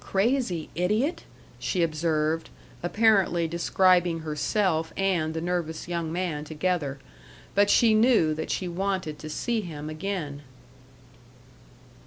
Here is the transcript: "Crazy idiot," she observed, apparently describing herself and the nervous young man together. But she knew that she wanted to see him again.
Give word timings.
"Crazy 0.00 0.70
idiot," 0.74 1.24
she 1.58 1.82
observed, 1.82 2.48
apparently 2.82 3.46
describing 3.46 4.20
herself 4.20 4.90
and 4.96 5.34
the 5.34 5.40
nervous 5.42 5.86
young 5.86 6.10
man 6.10 6.44
together. 6.46 6.98
But 7.54 7.68
she 7.68 7.92
knew 7.92 8.32
that 8.32 8.50
she 8.50 8.68
wanted 8.68 9.18
to 9.18 9.28
see 9.28 9.60
him 9.60 9.90
again. 9.90 10.40